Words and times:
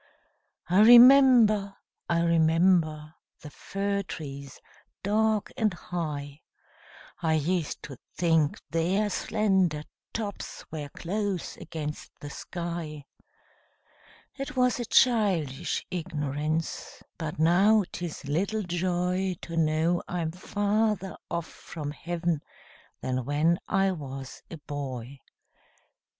I 0.67 0.79
remember, 0.81 1.75
I 2.09 2.21
remember, 2.21 3.13
The 3.41 3.51
fir 3.51 4.01
trees 4.01 4.59
dark 5.03 5.51
and 5.55 5.75
high; 5.75 6.41
I 7.21 7.35
used 7.35 7.83
to 7.83 7.97
think 8.17 8.59
their 8.71 9.11
slender 9.11 9.83
tops 10.11 10.65
Were 10.71 10.89
close 10.89 11.55
against 11.55 12.13
the 12.19 12.31
sky: 12.31 13.05
It 14.35 14.55
was 14.57 14.79
a 14.79 14.85
childish 14.85 15.85
ignorance, 15.91 17.03
But 17.19 17.37
now 17.37 17.83
'tis 17.91 18.25
little 18.25 18.63
joy 18.63 19.35
To 19.43 19.55
know 19.55 20.01
I'm 20.07 20.31
farther 20.31 21.15
off 21.29 21.45
from 21.45 21.91
Heav'n 21.91 22.41
Than 23.01 23.23
when 23.23 23.59
I 23.67 23.91
was 23.91 24.41
a 24.49 24.57
boy. 24.57 25.19